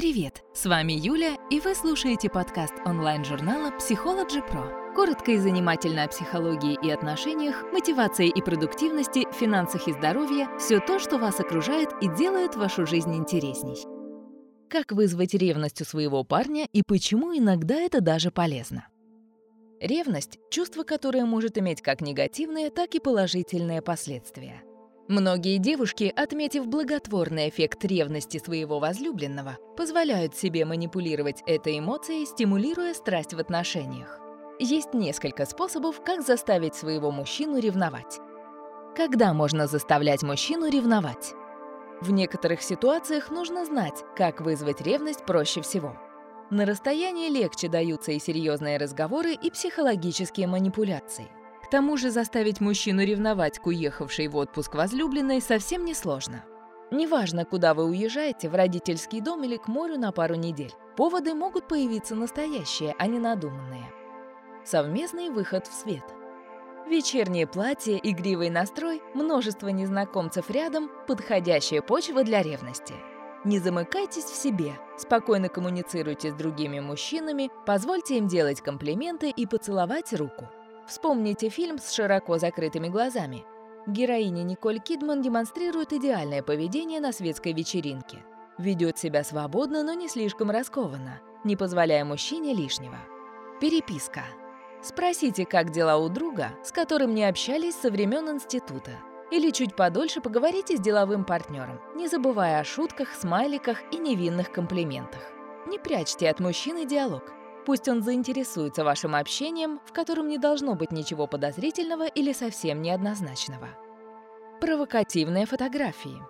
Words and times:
Привет! 0.00 0.42
С 0.54 0.64
вами 0.64 0.94
Юля, 0.94 1.36
и 1.50 1.60
вы 1.60 1.74
слушаете 1.74 2.30
подкаст 2.30 2.72
онлайн-журнала 2.86 3.74
Psychology 3.76 4.40
Pro. 4.50 4.94
Коротко 4.94 5.32
и 5.32 5.36
занимательно 5.36 6.04
о 6.04 6.08
психологии 6.08 6.78
и 6.82 6.90
отношениях, 6.90 7.70
мотивации 7.70 8.30
и 8.30 8.40
продуктивности, 8.40 9.26
финансах 9.38 9.88
и 9.88 9.92
здоровье– 9.92 10.48
все 10.58 10.80
то, 10.80 10.98
что 11.00 11.18
вас 11.18 11.38
окружает 11.38 11.90
и 12.00 12.08
делает 12.16 12.56
вашу 12.56 12.86
жизнь 12.86 13.14
интересней. 13.14 13.76
Как 14.70 14.90
вызвать 14.90 15.34
ревность 15.34 15.82
у 15.82 15.84
своего 15.84 16.24
парня 16.24 16.66
и 16.72 16.82
почему 16.82 17.36
иногда 17.36 17.74
это 17.74 18.00
даже 18.00 18.30
полезно? 18.30 18.88
Ревность– 19.82 20.38
чувство, 20.50 20.82
которое 20.82 21.26
может 21.26 21.58
иметь 21.58 21.82
как 21.82 22.00
негативные, 22.00 22.70
так 22.70 22.94
и 22.94 23.00
положительные 23.00 23.82
последствия– 23.82 24.62
Многие 25.10 25.58
девушки, 25.58 26.12
отметив 26.14 26.68
благотворный 26.68 27.48
эффект 27.48 27.84
ревности 27.84 28.38
своего 28.38 28.78
возлюбленного, 28.78 29.58
позволяют 29.76 30.36
себе 30.36 30.64
манипулировать 30.64 31.42
этой 31.48 31.80
эмоцией, 31.80 32.24
стимулируя 32.26 32.94
страсть 32.94 33.34
в 33.34 33.40
отношениях. 33.40 34.20
Есть 34.60 34.94
несколько 34.94 35.46
способов, 35.46 36.00
как 36.04 36.22
заставить 36.24 36.76
своего 36.76 37.10
мужчину 37.10 37.58
ревновать. 37.58 38.20
Когда 38.94 39.34
можно 39.34 39.66
заставлять 39.66 40.22
мужчину 40.22 40.70
ревновать? 40.70 41.34
В 42.00 42.12
некоторых 42.12 42.62
ситуациях 42.62 43.32
нужно 43.32 43.64
знать, 43.64 44.04
как 44.16 44.40
вызвать 44.40 44.80
ревность 44.80 45.26
проще 45.26 45.60
всего. 45.60 45.96
На 46.50 46.64
расстоянии 46.64 47.28
легче 47.28 47.66
даются 47.66 48.12
и 48.12 48.20
серьезные 48.20 48.78
разговоры, 48.78 49.32
и 49.32 49.50
психологические 49.50 50.46
манипуляции. 50.46 51.26
Тому 51.70 51.96
же 51.96 52.10
заставить 52.10 52.60
мужчину 52.60 53.04
ревновать 53.04 53.60
к 53.60 53.66
уехавшей 53.66 54.26
в 54.26 54.36
отпуск 54.36 54.74
возлюбленной 54.74 55.40
совсем 55.40 55.84
несложно. 55.84 56.44
Неважно, 56.90 57.44
куда 57.44 57.74
вы 57.74 57.84
уезжаете, 57.84 58.48
в 58.48 58.54
родительский 58.56 59.20
дом 59.20 59.44
или 59.44 59.56
к 59.56 59.68
морю 59.68 59.96
на 59.96 60.10
пару 60.10 60.34
недель, 60.34 60.72
поводы 60.96 61.34
могут 61.34 61.68
появиться 61.68 62.16
настоящие, 62.16 62.96
а 62.98 63.06
не 63.06 63.20
надуманные. 63.20 63.92
Совместный 64.64 65.30
выход 65.30 65.68
в 65.68 65.72
свет. 65.72 66.02
Вечернее 66.88 67.46
платье, 67.46 68.00
игривый 68.02 68.50
настрой, 68.50 69.00
множество 69.14 69.68
незнакомцев 69.68 70.50
рядом– 70.50 70.90
подходящая 71.06 71.82
почва 71.82 72.24
для 72.24 72.42
ревности. 72.42 72.94
Не 73.44 73.60
замыкайтесь 73.60 74.24
в 74.24 74.34
себе, 74.34 74.72
спокойно 74.98 75.48
коммуницируйте 75.48 76.32
с 76.32 76.34
другими 76.34 76.80
мужчинами, 76.80 77.50
позвольте 77.64 78.18
им 78.18 78.26
делать 78.26 78.60
комплименты 78.60 79.30
и 79.30 79.46
поцеловать 79.46 80.12
руку. 80.12 80.48
Вспомните 80.90 81.50
фильм 81.50 81.78
с 81.78 81.92
широко 81.92 82.38
закрытыми 82.38 82.88
глазами. 82.88 83.44
Героиня 83.86 84.42
Николь 84.42 84.80
Кидман 84.80 85.22
демонстрирует 85.22 85.92
идеальное 85.92 86.42
поведение 86.42 86.98
на 86.98 87.12
светской 87.12 87.52
вечеринке. 87.52 88.24
Ведет 88.58 88.98
себя 88.98 89.22
свободно, 89.22 89.84
но 89.84 89.92
не 89.92 90.08
слишком 90.08 90.50
раскованно, 90.50 91.20
не 91.44 91.54
позволяя 91.54 92.04
мужчине 92.04 92.54
лишнего. 92.54 92.98
Переписка. 93.60 94.24
Спросите, 94.82 95.46
как 95.46 95.70
дела 95.70 95.96
у 95.96 96.08
друга, 96.08 96.50
с 96.64 96.72
которым 96.72 97.14
не 97.14 97.22
общались 97.22 97.76
со 97.76 97.88
времен 97.88 98.28
института. 98.28 98.90
Или 99.30 99.52
чуть 99.52 99.76
подольше 99.76 100.20
поговорите 100.20 100.76
с 100.76 100.80
деловым 100.80 101.24
партнером, 101.24 101.80
не 101.94 102.08
забывая 102.08 102.58
о 102.58 102.64
шутках, 102.64 103.14
смайликах 103.14 103.78
и 103.92 103.96
невинных 103.98 104.50
комплиментах. 104.50 105.22
Не 105.68 105.78
прячьте 105.78 106.28
от 106.28 106.40
мужчины 106.40 106.84
диалог. 106.84 107.22
Пусть 107.66 107.88
он 107.88 108.02
заинтересуется 108.02 108.84
вашим 108.84 109.14
общением, 109.14 109.80
в 109.84 109.92
котором 109.92 110.28
не 110.28 110.38
должно 110.38 110.74
быть 110.74 110.92
ничего 110.92 111.26
подозрительного 111.26 112.06
или 112.06 112.32
совсем 112.32 112.82
неоднозначного. 112.82 113.68
Провокативные 114.60 115.46
фотографии. 115.46 116.20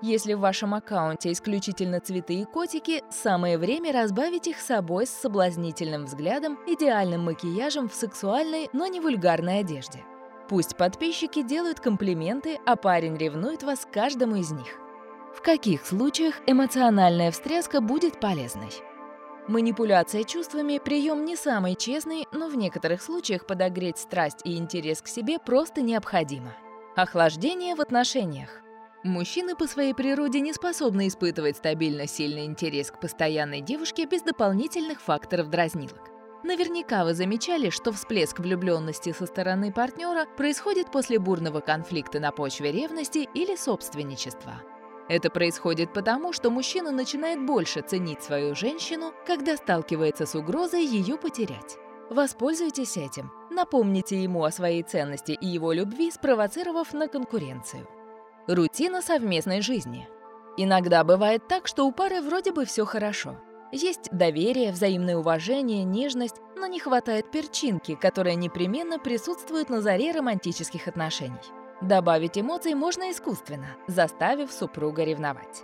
Если 0.00 0.34
в 0.34 0.40
вашем 0.40 0.74
аккаунте 0.74 1.32
исключительно 1.32 2.00
цветы 2.00 2.34
и 2.34 2.44
котики, 2.44 3.02
самое 3.10 3.58
время 3.58 3.92
разбавить 3.92 4.46
их 4.46 4.60
собой 4.60 5.06
с 5.06 5.10
соблазнительным 5.10 6.04
взглядом, 6.04 6.56
идеальным 6.66 7.24
макияжем 7.24 7.88
в 7.88 7.94
сексуальной, 7.94 8.68
но 8.72 8.86
не 8.86 9.00
вульгарной 9.00 9.60
одежде. 9.60 10.04
Пусть 10.48 10.76
подписчики 10.76 11.42
делают 11.42 11.80
комплименты, 11.80 12.58
а 12.64 12.76
парень 12.76 13.16
ревнует 13.16 13.64
вас 13.64 13.86
каждому 13.90 14.36
из 14.36 14.52
них. 14.52 14.78
В 15.34 15.42
каких 15.42 15.84
случаях 15.84 16.36
эмоциональная 16.46 17.32
встряска 17.32 17.80
будет 17.80 18.20
полезной? 18.20 18.70
Манипуляция 19.48 20.24
чувствами– 20.24 20.78
прием 20.84 21.24
не 21.24 21.34
самый 21.34 21.74
честный, 21.74 22.26
но 22.32 22.48
в 22.48 22.56
некоторых 22.56 23.00
случаях 23.00 23.46
подогреть 23.46 23.96
страсть 23.96 24.40
и 24.44 24.58
интерес 24.58 25.00
к 25.00 25.08
себе 25.08 25.38
просто 25.38 25.80
необходимо. 25.80 26.54
Охлаждение 26.96 27.74
в 27.74 27.80
отношениях. 27.80 28.60
Мужчины 29.04 29.56
по 29.56 29.66
своей 29.66 29.94
природе 29.94 30.40
не 30.40 30.52
способны 30.52 31.08
испытывать 31.08 31.56
стабильно 31.56 32.06
сильный 32.06 32.44
интерес 32.44 32.90
к 32.90 33.00
постоянной 33.00 33.62
девушке 33.62 34.04
без 34.04 34.20
дополнительных 34.20 35.00
факторов 35.00 35.48
дразнилок. 35.48 36.10
Наверняка 36.44 37.04
вы 37.04 37.14
замечали, 37.14 37.70
что 37.70 37.90
всплеск 37.90 38.40
влюбленности 38.40 39.14
со 39.14 39.24
стороны 39.24 39.72
партнера 39.72 40.26
происходит 40.36 40.92
после 40.92 41.18
бурного 41.18 41.60
конфликта 41.60 42.20
на 42.20 42.32
почве 42.32 42.70
ревности 42.70 43.26
или 43.32 43.56
собственничества. 43.56 44.60
Это 45.08 45.30
происходит 45.30 45.92
потому, 45.92 46.32
что 46.32 46.50
мужчина 46.50 46.90
начинает 46.90 47.44
больше 47.44 47.80
ценить 47.80 48.22
свою 48.22 48.54
женщину, 48.54 49.12
когда 49.26 49.56
сталкивается 49.56 50.26
с 50.26 50.34
угрозой 50.34 50.84
ее 50.84 51.16
потерять. 51.16 51.78
Воспользуйтесь 52.10 52.96
этим. 52.96 53.30
Напомните 53.50 54.22
ему 54.22 54.44
о 54.44 54.50
своей 54.50 54.82
ценности 54.82 55.32
и 55.32 55.46
его 55.46 55.72
любви, 55.72 56.10
спровоцировав 56.10 56.92
на 56.92 57.08
конкуренцию. 57.08 57.86
Рутина 58.46 59.02
совместной 59.02 59.62
жизни. 59.62 60.08
Иногда 60.56 61.04
бывает 61.04 61.48
так, 61.48 61.66
что 61.66 61.86
у 61.86 61.92
пары 61.92 62.20
вроде 62.20 62.52
бы 62.52 62.64
все 62.64 62.84
хорошо. 62.84 63.36
Есть 63.72 64.08
доверие, 64.10 64.72
взаимное 64.72 65.16
уважение, 65.16 65.84
нежность, 65.84 66.36
но 66.56 66.66
не 66.66 66.80
хватает 66.80 67.30
перчинки, 67.30 67.94
которая 67.94 68.34
непременно 68.34 68.98
присутствует 68.98 69.68
на 69.68 69.82
заре 69.82 70.12
романтических 70.12 70.88
отношений. 70.88 71.36
Добавить 71.80 72.36
эмоций 72.36 72.74
можно 72.74 73.10
искусственно, 73.10 73.76
заставив 73.86 74.50
супруга 74.50 75.04
ревновать. 75.04 75.62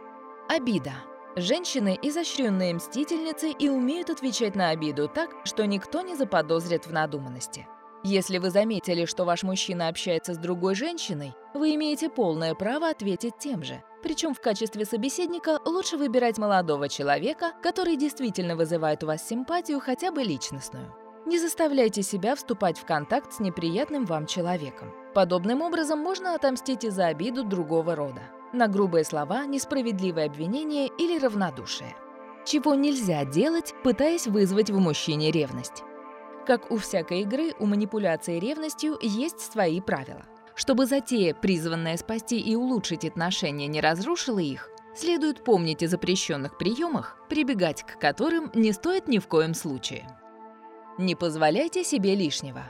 Обида. 0.48 0.92
Женщины– 1.34 1.98
изощренные 2.02 2.75
мстительницы 2.75 3.50
и 3.50 3.69
умеют 3.69 4.10
отвечать 4.10 4.54
на 4.54 4.70
обиду 4.70 5.08
так, 5.08 5.30
что 5.44 5.66
никто 5.66 6.02
не 6.02 6.14
заподозрит 6.14 6.86
в 6.86 6.92
надуманности. 6.92 7.66
Если 8.04 8.38
вы 8.38 8.50
заметили, 8.50 9.06
что 9.06 9.25
ваш 9.25 9.42
мужчина 9.42 9.88
общается 9.88 10.34
с 10.34 10.38
другой 10.38 10.76
женщиной, 10.76 11.34
вы 11.54 11.75
имеете 11.75 12.08
полное 12.08 12.54
право 12.54 12.91
ответить 12.91 13.38
тем 13.38 13.64
же. 13.64 13.82
Причем 14.04 14.34
в 14.34 14.41
качестве 14.41 14.84
собеседника 14.84 15.58
лучше 15.64 15.96
выбирать 15.96 16.38
молодого 16.38 16.88
человека, 16.88 17.52
который 17.62 17.96
действительно 17.96 18.54
вызывает 18.54 19.02
у 19.02 19.06
вас 19.08 19.26
симпатию 19.26 19.81
хотя 19.81 20.12
бы 20.12 20.22
личностную. 20.22 20.94
Не 21.27 21.39
заставляйте 21.39 22.03
себя 22.03 22.37
вступать 22.37 22.79
в 22.79 22.85
контакт 22.85 23.33
с 23.33 23.41
неприятным 23.41 24.05
вам 24.05 24.27
человеком. 24.27 24.93
Подобным 25.15 25.62
образом 25.62 25.99
можно 25.99 26.35
отомстить 26.35 26.85
и 26.85 26.91
за 26.91 27.07
обиду 27.07 27.45
другого 27.45 27.95
рода. 27.95 28.23
На 28.53 28.69
грубые 28.69 29.05
слова, 29.05 29.47
несправедливое 29.47 30.27
обвинение 30.27 30.89
или 30.99 31.19
равнодушие. 31.19 31.97
Чего 32.45 32.75
нельзя 32.75 33.25
делать, 33.25 33.75
пытаясь 33.83 34.27
вызвать 34.27 34.71
в 34.71 34.79
мужчине 34.79 35.31
ревность. 35.31 35.83
Как 36.47 36.71
у 36.71 36.77
всякой 36.77 37.23
игры, 37.23 37.55
у 37.59 37.65
манипуляции 37.65 38.39
ревностью 38.39 38.99
есть 39.01 39.41
свои 39.41 39.81
правила. 39.81 40.23
Чтобы 40.55 40.85
затея, 40.85 41.33
призванная 41.33 41.97
спасти 41.97 42.39
и 42.39 42.55
улучшить 42.55 43.06
отношения, 43.06 43.67
не 43.67 43.81
разрушила 43.81 44.41
их, 44.41 44.69
следует 44.95 45.43
помнить 45.43 45.83
о 45.83 45.89
запрещенных 45.89 46.59
приемах, 46.59 47.17
прибегать 47.31 47.83
к 47.83 47.99
которым 47.99 48.51
не 48.55 48.73
стоит 48.73 49.09
ни 49.09 49.19
в 49.19 49.27
коем 49.27 49.55
случае. 49.55 50.06
Не 50.99 51.16
позволяйте 51.16 51.82
себе 51.82 52.15
лишнего. 52.15 52.62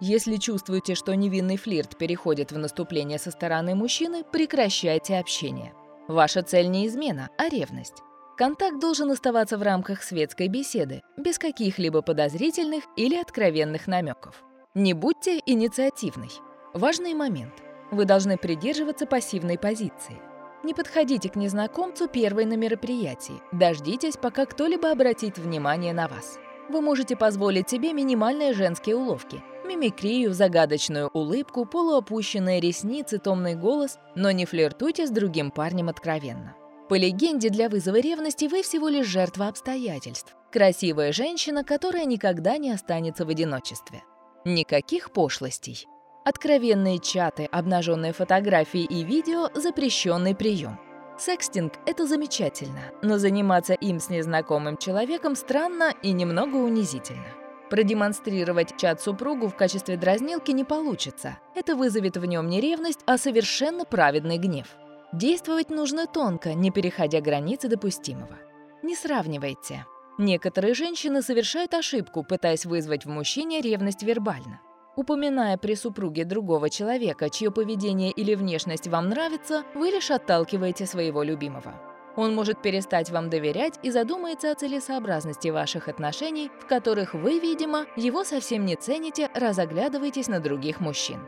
Если 0.00 0.36
чувствуете, 0.36 0.96
что 0.96 1.14
невинный 1.14 1.56
флирт 1.56 1.96
переходит 1.96 2.50
в 2.50 2.58
наступление 2.58 3.18
со 3.18 3.30
стороны 3.30 3.76
мужчины, 3.76 4.24
прекращайте 4.24 5.16
общение. 5.16 5.72
Ваша 6.08 6.42
цель 6.42 6.68
не 6.68 6.88
измена, 6.88 7.30
а 7.38 7.48
ревность. 7.48 8.02
Контакт 8.36 8.80
должен 8.80 9.10
оставаться 9.12 9.56
в 9.58 9.62
рамках 9.62 10.02
светской 10.02 10.48
беседы, 10.48 11.02
без 11.16 11.38
каких-либо 11.38 12.02
подозрительных 12.02 12.84
или 12.96 13.14
откровенных 13.14 13.86
намеков. 13.86 14.42
Не 14.74 14.92
будьте 14.92 15.40
инициативной. 15.46 16.30
Важный 16.74 17.14
момент. 17.14 17.54
Вы 17.92 18.04
должны 18.06 18.36
придерживаться 18.36 19.06
пассивной 19.06 19.56
позиции. 19.56 20.20
Не 20.64 20.74
подходите 20.74 21.30
к 21.30 21.36
незнакомцу 21.36 22.08
первой 22.08 22.44
на 22.44 22.54
мероприятии. 22.54 23.40
Дождитесь, 23.52 24.16
пока 24.16 24.46
кто-либо 24.46 24.90
обратит 24.90 25.38
внимание 25.38 25.94
на 25.94 26.08
вас 26.08 26.40
вы 26.68 26.80
можете 26.80 27.16
позволить 27.16 27.68
себе 27.68 27.92
минимальные 27.92 28.52
женские 28.52 28.96
уловки. 28.96 29.42
Мимикрию, 29.66 30.32
загадочную 30.32 31.08
улыбку, 31.08 31.66
полуопущенные 31.66 32.60
ресницы, 32.60 33.18
томный 33.18 33.54
голос, 33.54 33.98
но 34.14 34.30
не 34.30 34.46
флиртуйте 34.46 35.06
с 35.06 35.10
другим 35.10 35.50
парнем 35.50 35.88
откровенно. 35.88 36.54
По 36.88 36.94
легенде, 36.94 37.50
для 37.50 37.68
вызова 37.68 37.96
ревности 37.96 38.46
вы 38.46 38.62
всего 38.62 38.88
лишь 38.88 39.06
жертва 39.06 39.48
обстоятельств. 39.48 40.36
Красивая 40.52 41.12
женщина, 41.12 41.64
которая 41.64 42.04
никогда 42.04 42.58
не 42.58 42.70
останется 42.70 43.26
в 43.26 43.28
одиночестве. 43.28 44.04
Никаких 44.44 45.10
пошлостей. 45.10 45.86
Откровенные 46.24 47.00
чаты, 47.00 47.46
обнаженные 47.50 48.12
фотографии 48.12 48.84
и 48.84 49.02
видео– 49.02 49.50
запрещенный 49.54 50.34
прием. 50.36 50.78
Секстинг– 51.18 51.72
это 51.86 52.06
замечательно, 52.06 52.92
но 53.00 53.16
заниматься 53.16 53.72
им 53.72 54.00
с 54.00 54.10
незнакомым 54.10 54.76
человеком 54.76 55.34
странно 55.34 55.94
и 56.02 56.12
немного 56.12 56.56
унизительно. 56.56 57.26
Продемонстрировать 57.70 58.76
чат 58.76 59.00
супругу 59.00 59.48
в 59.48 59.56
качестве 59.56 59.96
дразнилки 59.96 60.50
не 60.50 60.62
получится. 60.62 61.38
Это 61.54 61.74
вызовет 61.74 62.16
в 62.18 62.24
нем 62.26 62.48
не 62.48 62.60
ревность, 62.60 63.00
а 63.06 63.16
совершенно 63.16 63.84
праведный 63.84 64.36
гнев. 64.36 64.66
Действовать 65.12 65.70
нужно 65.70 66.06
тонко, 66.06 66.52
не 66.52 66.70
переходя 66.70 67.20
границы 67.20 67.68
допустимого. 67.68 68.36
Не 68.82 68.94
сравнивайте. 68.94 69.86
Некоторые 70.18 70.74
женщины 70.74 71.22
совершают 71.22 71.72
ошибку, 71.74 72.24
пытаясь 72.24 72.66
вызвать 72.66 73.06
в 73.06 73.08
мужчине 73.08 73.60
ревность 73.60 74.02
вербально. 74.02 74.60
Упоминая 74.96 75.58
при 75.58 75.74
супруге 75.74 76.24
другого 76.24 76.70
человека, 76.70 77.28
чье 77.28 77.50
поведение 77.50 78.10
или 78.10 78.34
внешность 78.34 78.88
вам 78.88 79.10
нравится, 79.10 79.62
вы 79.74 79.90
лишь 79.90 80.10
отталкиваете 80.10 80.86
своего 80.86 81.22
любимого. 81.22 81.74
Он 82.16 82.34
может 82.34 82.62
перестать 82.62 83.10
вам 83.10 83.28
доверять 83.28 83.78
и 83.82 83.90
задумается 83.90 84.50
о 84.50 84.54
целесообразности 84.54 85.48
ваших 85.48 85.88
отношений, 85.88 86.50
в 86.60 86.66
которых 86.66 87.12
вы, 87.12 87.38
видимо, 87.38 87.84
его 87.94 88.24
совсем 88.24 88.64
не 88.64 88.74
цените, 88.74 89.28
разоглядываетесь 89.34 90.28
на 90.28 90.40
других 90.40 90.80
мужчин. 90.80 91.20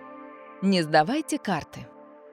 Не 0.63 0.81
сдавайте 0.81 1.39
карты. 1.39 1.87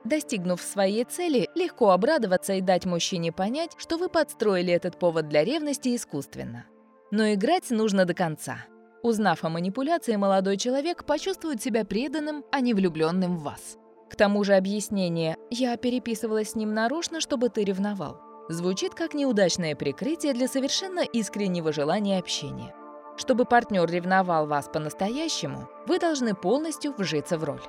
Достигнув 0.06 0.62
своей 0.62 1.04
цели, 1.04 1.50
легко 1.54 1.90
обрадоваться 1.90 2.54
и 2.54 2.62
дать 2.62 2.86
мужчине 2.86 3.34
понять, 3.34 3.72
что 3.76 3.98
вы 3.98 4.08
подстроили 4.08 4.72
этот 4.72 4.98
повод 4.98 5.28
для 5.28 5.44
ревности 5.44 5.94
искусственно. 5.94 6.66
Но 7.12 7.34
играть 7.34 7.72
нужно 7.72 8.06
до 8.06 8.14
конца. 8.14 8.60
Узнав 9.06 9.44
о 9.44 9.50
манипуляции, 9.50 10.16
молодой 10.16 10.57
человек 10.57 11.06
почувствует 11.06 11.62
себя 11.62 11.86
преданным, 11.86 12.44
а 12.52 12.60
не 12.60 12.74
влюбленным 12.74 13.38
в 13.38 13.44
вас. 13.44 13.78
К 14.10 14.16
тому 14.16 14.44
же 14.44 14.56
объяснение 14.56 15.38
«я 15.52 15.78
переписывалась 15.78 16.54
с 16.54 16.56
ним 16.56 16.74
нарочно, 16.74 17.22
чтобы 17.22 17.50
ты 17.50 17.63
ревновал» 17.63 18.19
звучит 18.50 18.96
как 18.96 19.13
неудачное 19.13 19.75
прикрытие 19.75 20.34
для 20.34 20.48
совершенно 20.48 21.02
искреннего 21.02 21.72
желания 21.72 22.18
общения. 22.18 22.74
Чтобы 23.16 23.46
партнер 23.46 23.88
ревновал 23.88 24.48
вас 24.48 24.69
по-настоящему, 24.74 25.69
вы 25.86 26.00
должны 26.00 26.34
полностью 26.34 26.96
вжиться 26.98 27.38
в 27.38 27.44
роль. 27.44 27.62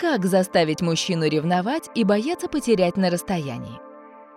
Как 0.00 0.24
заставить 0.24 0.80
мужчину 0.80 1.28
ревновать 1.28 1.90
и 1.94 2.02
бояться 2.02 2.48
потерять 2.48 2.96
на 2.96 3.08
расстоянии? 3.08 3.80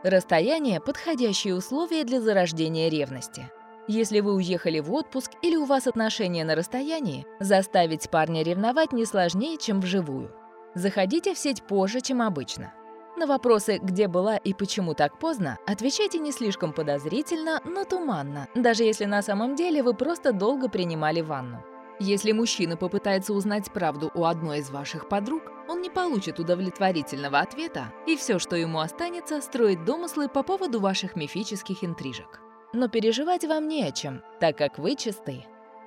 Расстояние– 0.04 0.80
подходящие 0.86 1.56
условия 1.56 2.04
для 2.04 2.22
зарождения 2.22 2.88
ревности. 2.90 3.52
Если 3.92 4.20
вы 4.20 4.36
уехали 4.36 4.80
в 4.82 4.94
отпуск 4.94 5.32
или 5.42 5.56
у 5.56 5.66
вас 5.66 5.88
отношения 5.88 6.46
на 6.46 6.54
расстоянии, 6.54 7.26
заставить 7.40 8.08
парня 8.12 8.44
ревновать 8.44 8.94
не 8.94 9.04
сложнее, 9.04 9.58
чем 9.58 9.82
вживую. 9.82 10.32
Заходите 10.76 11.34
в 11.34 11.40
сеть 11.40 11.64
позже, 11.64 12.00
чем 12.00 12.22
обычно. 12.22 12.72
На 13.18 13.26
вопросы, 13.26 13.80
где 13.82 14.08
была 14.08 14.38
и 14.38 14.54
почему 14.54 14.94
так 14.94 15.18
поздно, 15.18 15.58
отвечайте 15.66 16.20
не 16.20 16.32
слишком 16.32 16.72
подозрительно, 16.72 17.62
но 17.66 17.84
туманно, 17.84 18.48
даже 18.54 18.84
если 18.84 19.06
на 19.06 19.24
самом 19.24 19.56
деле 19.56 19.82
вы 19.82 19.96
просто 19.96 20.34
долго 20.34 20.70
принимали 20.70 21.22
ванну. 21.22 21.66
Если 22.00 22.32
мужчина 22.32 22.78
попытается 22.78 23.34
узнать 23.34 23.74
правду 23.74 24.12
у 24.14 24.26
одной 24.26 24.60
из 24.60 24.70
ваших 24.70 25.10
подруг, 25.10 25.42
он 25.68 25.82
не 25.82 25.90
получит 25.90 26.40
удовлетворительного 26.40 27.40
ответа, 27.40 27.92
и 28.06 28.16
все, 28.16 28.38
что 28.38 28.56
ему 28.56 28.82
останется, 28.82 29.42
строить 29.42 29.84
домыслы 29.84 30.30
по 30.30 30.44
поводу 30.44 30.80
ваших 30.80 31.16
мифических 31.16 31.84
интрижек. 31.84 32.40
Но 32.74 32.88
переживать 32.88 33.46
вам 33.46 33.68
не 33.68 33.84
о 33.84 33.92
чем, 33.92 34.22
так 34.40 34.58
как 34.58 34.78
вы 34.78 34.96
чисты. 34.96 35.46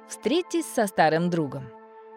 Встретьтесь 0.08 0.67
со 0.67 0.87
старым 0.87 1.31
другом. 1.31 1.64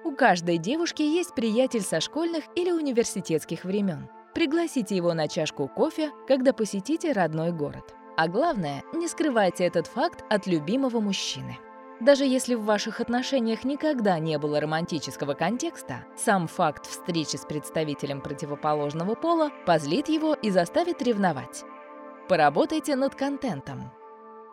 У 0.04 0.12
каждой 0.12 0.58
девушки 0.58 1.02
есть 1.02 1.34
приятель 1.36 1.82
со 1.82 2.00
школьных 2.00 2.44
или 2.56 2.72
университетских 2.72 3.64
времен. 3.64 4.10
Пригласите 4.34 4.96
его 4.96 5.14
на 5.14 5.28
чашку 5.28 5.68
кофе, 5.68 6.12
когда 6.28 6.52
посетите 6.52 7.12
родной 7.12 7.52
город. 7.52 7.96
А 8.18 8.28
главное, 8.28 8.84
не 8.94 9.08
скрывайте 9.08 9.66
этот 9.66 9.88
факт 9.88 10.24
от 10.30 10.48
любимого 10.48 11.00
мужчины. 11.00 11.58
Даже 12.02 12.26
если 12.26 12.56
в 12.56 12.66
ваших 12.66 13.00
отношениях 13.00 13.64
никогда 13.64 14.20
не 14.20 14.38
было 14.38 14.60
романтического 14.60 15.34
контекста, 15.34 16.06
сам 16.18 16.48
факт 16.48 16.86
встречи 16.86 17.38
с 17.38 17.46
представителем 17.46 18.20
противоположного 18.20 19.16
пола 19.16 19.52
позлит 19.66 20.10
его 20.10 20.34
и 20.34 20.50
заставит 20.50 21.02
ревновать. 21.02 21.64
Поработайте 22.28 22.96
над 22.96 23.16
контентом. 23.16 23.92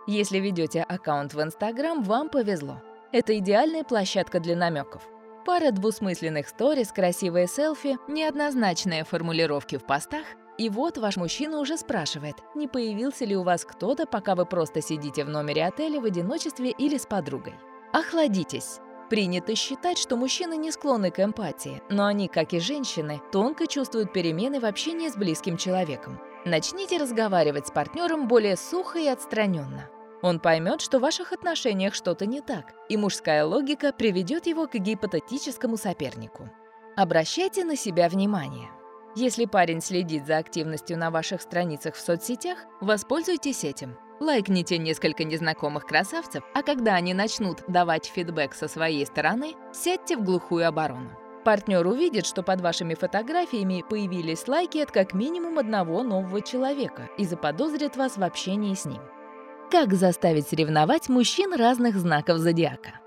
Если 0.06 0.38
ведете 0.38 0.82
аккаунт 0.82 1.32
в 1.32 1.40
Instagram, 1.40 2.02
вам 2.02 2.28
повезло. 2.28 2.82
Это 3.12 3.38
идеальная 3.38 3.84
площадка 3.84 4.40
для 4.40 4.56
намеков. 4.56 5.02
Пара 5.44 5.70
двусмысленных 5.70 6.48
сторис, 6.48 6.92
красивые 6.92 7.46
селфи, 7.46 7.98
неоднозначные 8.08 9.04
формулировки 9.04 9.76
в 9.76 9.84
постах, 9.84 10.24
и 10.58 10.68
вот 10.68 10.98
ваш 10.98 11.16
мужчина 11.16 11.58
уже 11.58 11.76
спрашивает, 11.76 12.36
не 12.54 12.68
появился 12.68 13.24
ли 13.24 13.36
у 13.36 13.42
вас 13.42 13.64
кто-то, 13.64 14.06
пока 14.06 14.34
вы 14.34 14.44
просто 14.44 14.82
сидите 14.82 15.24
в 15.24 15.28
номере 15.28 15.66
отеля 15.66 16.00
в 16.00 16.04
одиночестве 16.04 16.70
или 16.70 16.98
с 16.98 17.06
подругой. 17.06 17.54
Охладитесь. 17.92 18.78
Принято 19.08 19.54
считать, 19.54 19.98
что 19.98 20.16
мужчины 20.16 20.56
не 20.56 20.70
склонны 20.70 21.10
к 21.10 21.20
эмпатии, 21.20 21.82
но 21.90 22.06
они, 22.06 22.28
как 22.28 22.54
и 22.54 22.60
женщины, 22.60 23.20
тонко 23.30 23.66
чувствуют 23.66 24.12
перемены 24.12 24.58
в 24.58 24.64
общении 24.64 25.08
с 25.08 25.16
близким 25.16 25.56
человеком. 25.56 26.18
Начните 26.44 26.98
разговаривать 26.98 27.68
с 27.68 27.70
партнером 27.70 28.26
более 28.26 28.56
сухо 28.56 28.98
и 28.98 29.06
отстраненно. 29.06 29.88
Он 30.22 30.40
поймет, 30.40 30.80
что 30.80 30.98
в 30.98 31.02
ваших 31.02 31.32
отношениях 31.32 31.94
что-то 31.94 32.26
не 32.26 32.40
так, 32.40 32.74
и 32.88 32.96
мужская 32.96 33.44
логика 33.44 33.92
приведет 33.92 34.46
его 34.46 34.66
к 34.66 34.74
гипотетическому 34.74 35.76
сопернику. 35.76 36.50
Обращайте 36.96 37.64
на 37.64 37.76
себя 37.76 38.08
внимание. 38.08 38.70
Если 39.14 39.44
парень 39.44 39.80
следит 39.80 40.26
за 40.26 40.38
активностью 40.38 40.98
на 40.98 41.10
ваших 41.10 41.42
страницах 41.42 41.94
в 41.94 42.00
соцсетях, 42.00 42.58
воспользуйтесь 42.80 43.62
этим. 43.62 43.96
Лайкните 44.20 44.78
несколько 44.78 45.24
незнакомых 45.24 45.86
красавцев, 45.86 46.42
а 46.54 46.62
когда 46.62 46.94
они 46.94 47.14
начнут 47.14 47.62
давать 47.68 48.06
фидбэк 48.06 48.54
со 48.54 48.68
своей 48.68 49.04
стороны, 49.06 49.54
сядьте 49.72 50.16
в 50.16 50.24
глухую 50.24 50.66
оборону. 50.66 51.10
Партнер 51.44 51.84
увидит, 51.86 52.24
что 52.24 52.42
под 52.42 52.60
вашими 52.60 52.94
фотографиями 52.94 53.84
появились 53.88 54.46
лайки 54.46 54.78
от 54.78 54.92
как 54.92 55.12
минимум 55.12 55.58
одного 55.58 56.02
нового 56.02 56.40
человека 56.40 57.10
и 57.18 57.24
заподозрит 57.24 57.96
вас 57.96 58.16
в 58.16 58.22
общении 58.22 58.74
с 58.74 58.84
ним. 58.84 59.02
Как 59.70 59.92
заставить 59.92 60.52
ревновать 60.52 61.08
мужчин 61.08 61.52
разных 61.54 61.96
знаков 61.96 62.38
зодиака? 62.38 63.00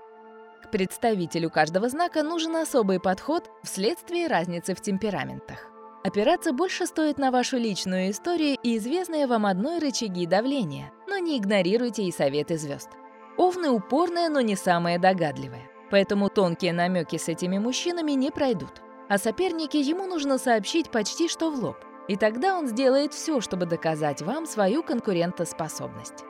К 0.62 0.70
представителю 0.70 1.48
каждого 1.48 1.88
знака 1.88 2.22
нужен 2.22 2.56
особый 2.56 3.00
подход 3.00 3.48
вследствие 3.62 4.26
разницы 4.26 4.74
в 4.74 4.80
темпераментах. 4.80 5.70
Опираться 6.04 6.52
больше 6.52 6.86
стоит 6.86 7.18
на 7.18 7.30
вашу 7.30 7.56
личную 7.56 8.10
историю 8.10 8.58
и 8.62 8.76
известные 8.76 9.26
вам 9.26 9.46
одной 9.46 9.78
рычаги 9.78 10.26
давления, 10.26 10.92
но 11.08 11.18
не 11.18 11.38
игнорируйте 11.38 12.02
и 12.02 12.12
советы 12.12 12.58
звезд. 12.58 12.90
Овны 13.38 13.70
упорные, 13.70 14.28
но 14.28 14.40
не 14.40 14.56
самые 14.56 14.98
догадливые, 14.98 15.70
поэтому 15.90 16.28
тонкие 16.28 16.72
намеки 16.72 17.16
с 17.16 17.28
этими 17.28 17.58
мужчинами 17.58 18.12
не 18.12 18.30
пройдут. 18.30 18.82
А 19.08 19.18
сопернике 19.18 19.80
ему 19.80 20.06
нужно 20.06 20.38
сообщить 20.38 20.90
почти 20.90 21.28
что 21.28 21.50
в 21.50 21.62
лоб, 21.62 21.76
и 22.08 22.16
тогда 22.16 22.56
он 22.56 22.66
сделает 22.66 23.14
все, 23.14 23.40
чтобы 23.40 23.66
доказать 23.66 24.22
вам 24.22 24.46
свою 24.46 24.82
конкурентоспособность. 24.82 26.24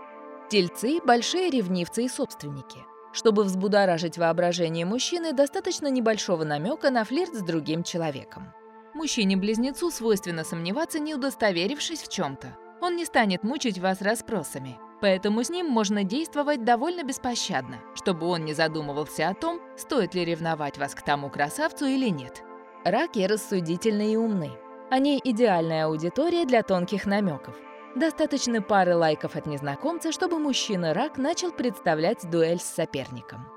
Тельцы– 0.48 1.00
большие 1.04 1.50
ревнивцы 1.50 2.04
и 2.04 2.08
собственники. 2.08 2.84
Чтобы 3.12 3.44
взбудоражить 3.44 4.18
воображение 4.18 4.84
мужчины, 4.84 5.32
достаточно 5.32 5.88
небольшого 5.88 6.44
намека 6.44 6.90
на 6.90 7.04
флирт 7.04 7.34
с 7.34 7.42
другим 7.42 7.82
человеком. 7.82 8.52
Мужчине-близнецу 8.94 9.90
свойственно 9.90 10.44
сомневаться, 10.44 10.98
не 10.98 11.14
удостоверившись 11.14 12.02
в 12.02 12.10
чем-то. 12.10 12.56
Он 12.80 12.94
не 12.96 13.06
станет 13.06 13.42
мучить 13.42 13.78
вас 13.78 14.02
расспросами, 14.02 14.78
поэтому 15.00 15.42
с 15.42 15.50
ним 15.50 15.66
можно 15.66 16.04
действовать 16.04 16.64
довольно 16.64 17.02
беспощадно, 17.02 17.80
чтобы 17.94 18.26
он 18.26 18.44
не 18.44 18.54
задумывался 18.54 19.28
о 19.28 19.34
том, 19.34 19.60
стоит 19.76 20.14
ли 20.14 20.24
ревновать 20.24 20.78
вас 20.78 20.94
к 20.94 21.02
тому 21.02 21.30
красавцу 21.30 21.86
или 21.86 22.08
нет. 22.08 22.42
Раки 22.84 23.20
рассудительны 23.20 24.12
и 24.12 24.16
умны. 24.16 24.52
Они 24.90 25.20
идеальная 25.22 25.86
аудитория 25.86 26.44
для 26.44 26.62
тонких 26.62 27.06
намеков. 27.06 27.56
Достаточно 27.96 28.62
пары 28.62 28.94
лайков 28.94 29.36
от 29.36 29.46
незнакомца, 29.46 30.12
чтобы 30.12 30.38
мужчина-рак 30.38 31.18
начал 31.18 31.50
представлять 31.50 32.30
дуэль 32.30 32.60
с 32.60 32.64
соперником. 32.64 33.48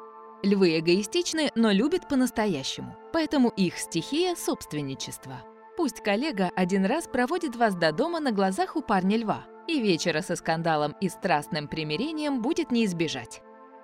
Львы 0.41 0.79
эгоистичны, 0.79 1.51
но 1.55 1.71
любят 1.71 2.07
по-настоящему, 2.07 2.95
поэтому 3.11 3.49
их 3.49 3.77
стихия– 3.77 4.35
собственничество. 4.37 5.41
Пусть 5.75 6.01
коллега 6.01 6.49
один 6.55 6.85
раз 6.85 7.07
проводит 7.07 7.55
вас 7.57 7.75
до 7.75 7.91
дома 7.91 8.19
на 8.19 8.31
глазах 8.31 8.77
у 8.77 8.81
парня-льва, 8.81 9.45
и 9.69 9.81
вечера 9.81 10.21
со 10.21 10.35
скандалом 10.35 10.95
и 10.99 11.09
страстным 11.09 11.67
примирением 11.67 12.41
будет 12.41 12.71
не 12.71 12.85
избежать. 12.85 13.41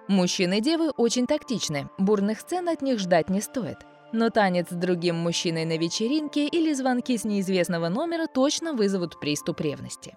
Мужчины-девы 0.08 0.92
очень 0.92 1.28
тактичны, 1.28 1.90
бурных 1.98 2.40
сцен 2.40 2.70
от 2.70 2.82
них 2.82 3.00
ждать 3.00 3.30
не 3.30 3.42
стоит. 3.42 3.78
Но 4.12 4.30
танец 4.30 4.68
с 4.70 4.76
другим 4.76 5.16
мужчиной 5.16 5.66
на 5.66 5.78
вечеринке 5.78 6.48
или 6.48 6.74
звонки 6.74 7.18
с 7.18 7.26
неизвестного 7.26 7.90
номера 7.90 8.28
точно 8.28 8.74
вызовут 8.74 9.20
приступ 9.20 9.62
ревности. 9.62 10.16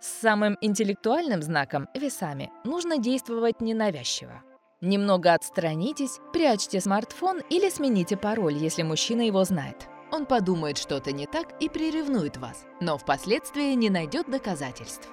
С 0.00 0.06
самым 0.20 0.56
интеллектуальным 0.60 1.42
знаком, 1.42 1.88
весами, 1.94 2.50
нужно 2.64 2.98
действовать 2.98 3.60
ненавязчиво. 3.60 4.42
Немного 4.80 5.34
отстранитесь, 5.34 6.20
прячьте 6.32 6.80
смартфон 6.80 7.40
или 7.50 7.68
смените 7.70 8.16
пароль, 8.16 8.54
если 8.54 8.82
мужчина 8.82 9.22
его 9.22 9.42
знает. 9.44 9.88
Он 10.16 10.24
подумает 10.24 10.78
что-то 10.78 11.12
не 11.12 11.26
так 11.26 11.60
и 11.60 11.68
приревнует 11.68 12.38
вас, 12.38 12.64
но 12.80 12.96
впоследствии 12.96 13.74
не 13.74 13.90
найдет 13.90 14.30
доказательств. 14.30 15.10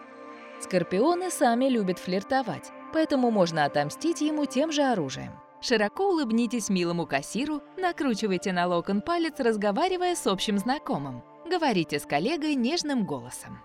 Скорпионы 0.61 1.29
сами 1.29 1.65
любят 1.65 1.99
флиртовать, 1.99 2.71
поэтому 2.93 3.29
можно 3.29 3.65
отомстить 3.65 4.21
ему 4.21 4.45
тем 4.45 4.71
же 4.71 4.81
оружием. 4.83 5.33
Широко 5.59 6.07
улыбнитесь 6.07 6.69
милому 6.69 7.05
кассиру, 7.05 7.61
накручивайте 7.75 8.53
на 8.53 8.65
локон 8.65 9.01
палец, 9.01 9.33
разговаривая 9.39 10.15
с 10.15 10.25
общим 10.25 10.57
знакомым. 10.57 11.21
Говорите 11.45 11.99
с 11.99 12.05
коллегой 12.05 12.55
нежным 12.55 13.05
голосом. 13.05 13.59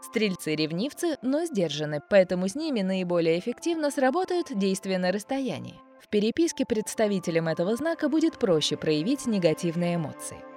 Стрельцы 0.00 0.54
ревнивцы, 0.54 1.18
но 1.20 1.44
сдержаны, 1.44 2.00
поэтому 2.08 2.48
с 2.48 2.54
ними 2.54 2.80
наиболее 2.80 3.38
эффективно 3.38 3.90
сработают 3.90 4.58
действия 4.58 4.96
на 4.96 5.12
расстоянии. 5.12 5.82
В 6.00 6.08
переписке 6.08 6.64
представителям 6.64 7.46
этого 7.48 7.76
знака 7.76 8.08
будет 8.08 8.38
проще 8.38 8.78
проявить 8.78 9.26
негативные 9.26 9.96
эмоции. 9.96 10.47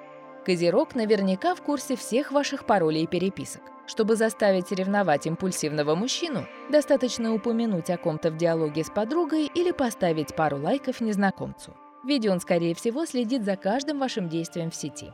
Козерог 0.45 0.95
наверняка 0.95 1.53
в 1.53 1.61
курсе 1.61 1.95
всех 1.95 2.31
ваших 2.31 2.65
паролей 2.65 3.03
и 3.03 3.07
переписок. 3.07 3.61
Чтобы 3.85 4.15
заставить 4.15 4.71
ревновать 4.71 5.27
импульсивного 5.27 5.95
мужчину, 5.95 6.47
достаточно 6.71 7.33
упомянуть 7.33 7.89
о 7.89 7.97
ком-то 7.97 8.31
в 8.31 8.37
диалоге 8.37 8.83
с 8.83 8.89
подругой 8.89 9.51
или 9.53 9.71
поставить 9.71 10.35
пару 10.35 10.57
лайков 10.57 11.01
незнакомцу. 11.01 11.75
Ведь 12.03 12.27
он, 12.27 12.39
скорее 12.39 12.73
всего, 12.73 13.05
следит 13.05 13.43
за 13.43 13.55
каждым 13.55 13.99
вашим 13.99 14.29
действием 14.29 14.71
в 14.71 14.75
сети. 14.75 15.11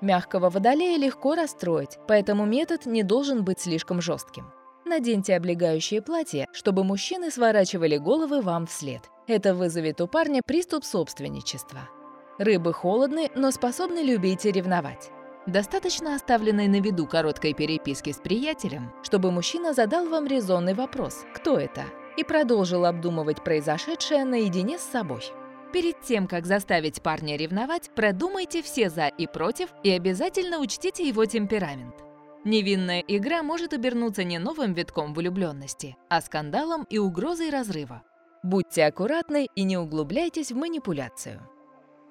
Мягкого 0.00 0.50
водолея 0.50 0.98
легко 0.98 1.34
расстроить, 1.34 1.98
поэтому 2.08 2.44
метод 2.44 2.86
не 2.86 3.02
должен 3.02 3.44
быть 3.44 3.60
слишком 3.60 4.00
жестким. 4.00 4.50
Наденьте 4.84 5.36
облегающее 5.36 6.00
платье, 6.00 6.46
чтобы 6.52 6.82
мужчины 6.82 7.30
сворачивали 7.30 7.98
головы 7.98 8.40
вам 8.40 8.66
вслед. 8.66 9.02
Это 9.26 9.54
вызовет 9.54 10.00
у 10.00 10.06
парня 10.06 10.40
приступ 10.44 10.84
собственничества. 10.84 11.80
Рыбы 12.38 12.72
холодны, 12.72 13.30
но 13.34 13.50
способны 13.50 13.98
любить 13.98 14.46
и 14.46 14.52
ревновать. 14.52 15.10
Достаточно 15.46 16.14
оставленной 16.14 16.68
на 16.68 16.80
виду 16.80 17.06
короткой 17.06 17.52
переписки 17.52 18.12
с 18.12 18.18
приятелем, 18.18 18.92
чтобы 19.02 19.32
мужчина 19.32 19.72
задал 19.72 20.08
вам 20.08 20.26
резонный 20.26 20.74
вопрос 20.74 21.24
«Кто 21.34 21.58
это?» 21.58 21.84
и 22.16 22.22
продолжил 22.22 22.84
обдумывать 22.84 23.42
произошедшее 23.42 24.24
наедине 24.24 24.78
с 24.78 24.82
собой. 24.82 25.22
Перед 25.72 26.00
тем, 26.02 26.28
как 26.28 26.46
заставить 26.46 27.02
парня 27.02 27.36
ревновать, 27.36 27.90
продумайте 27.94 28.62
все 28.62 28.88
«за» 28.88 29.08
и 29.08 29.26
«против» 29.26 29.70
и 29.82 29.90
обязательно 29.90 30.60
учтите 30.60 31.08
его 31.08 31.24
темперамент. 31.24 31.94
Невинная 32.44 33.00
игра 33.00 33.42
может 33.42 33.72
обернуться 33.72 34.22
не 34.22 34.38
новым 34.38 34.74
витком 34.74 35.12
влюбленности, 35.12 35.96
а 36.08 36.20
скандалом 36.20 36.84
и 36.84 36.98
угрозой 36.98 37.50
разрыва. 37.50 38.02
Будьте 38.44 38.84
аккуратны 38.84 39.48
и 39.54 39.64
не 39.64 39.76
углубляйтесь 39.76 40.52
в 40.52 40.56
манипуляцию. 40.56 41.40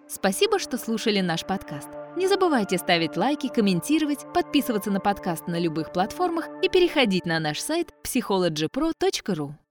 Спасибо, 0.10 0.58
что 0.58 0.78
слушали 0.78 1.20
наш 1.20 1.46
подкаст. 1.46 1.90
Не 2.16 2.28
забывайте 2.28 2.78
ставить 2.78 3.18
лайки, 3.18 3.48
комментировать, 3.48 4.26
подписываться 4.34 4.90
на 4.90 5.00
подкаст 5.02 5.48
на 5.48 5.60
любых 5.60 5.92
платформах 5.92 6.48
и 6.64 6.70
переходить 6.70 7.26
на 7.26 7.40
наш 7.40 7.60
сайт 7.60 7.94
psychologypro.ru. 8.04 9.67